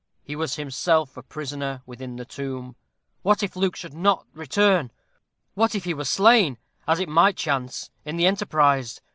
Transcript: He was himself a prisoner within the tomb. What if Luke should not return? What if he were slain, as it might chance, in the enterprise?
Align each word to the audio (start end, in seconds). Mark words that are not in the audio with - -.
He 0.23 0.35
was 0.35 0.55
himself 0.55 1.15
a 1.15 1.21
prisoner 1.21 1.83
within 1.85 2.15
the 2.15 2.25
tomb. 2.25 2.75
What 3.21 3.43
if 3.43 3.55
Luke 3.55 3.75
should 3.75 3.93
not 3.93 4.25
return? 4.33 4.89
What 5.53 5.75
if 5.75 5.83
he 5.83 5.93
were 5.93 6.05
slain, 6.05 6.57
as 6.87 6.99
it 6.99 7.07
might 7.07 7.37
chance, 7.37 7.91
in 8.03 8.17
the 8.17 8.25
enterprise? 8.25 8.99